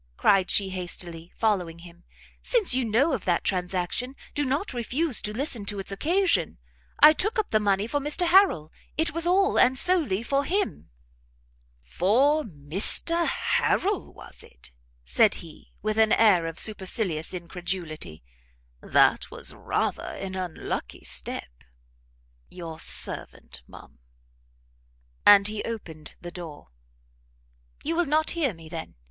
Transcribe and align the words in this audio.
cried 0.17 0.49
she 0.49 0.69
hastily, 0.69 1.31
following 1.37 1.77
him; 1.77 2.03
"since 2.41 2.73
you 2.73 2.83
know 2.83 3.13
of 3.13 3.23
that 3.23 3.43
transaction, 3.43 4.15
do 4.33 4.43
not 4.43 4.73
refuse 4.73 5.21
to 5.21 5.31
listen 5.31 5.63
to 5.63 5.77
its 5.77 5.91
occasion; 5.91 6.57
I 7.01 7.13
took 7.13 7.37
up 7.37 7.51
the 7.51 7.59
money 7.59 7.85
for 7.85 7.99
Mr 7.99 8.25
Harrel; 8.25 8.71
it 8.97 9.13
was 9.13 9.27
all, 9.27 9.59
and 9.59 9.77
solely 9.77 10.23
for 10.23 10.43
him." 10.43 10.89
"For 11.83 12.41
Mr 12.43 13.27
Harrel, 13.27 14.11
was 14.11 14.41
it?" 14.41 14.71
said 15.05 15.35
he, 15.35 15.71
with 15.83 15.99
an 15.99 16.13
air 16.13 16.47
of 16.47 16.57
supercilious 16.57 17.31
incredulity; 17.31 18.23
"that 18.81 19.29
was 19.29 19.53
rather 19.53 20.01
an 20.01 20.33
unlucky 20.35 21.03
step. 21.03 21.63
Your 22.49 22.79
servant, 22.79 23.61
ma'am." 23.67 23.99
And 25.27 25.47
he 25.47 25.63
opened 25.63 26.15
the 26.21 26.31
door. 26.31 26.69
"You 27.83 27.95
will 27.95 28.05
not 28.07 28.31
hear 28.31 28.55
me, 28.55 28.67
then? 28.67 28.95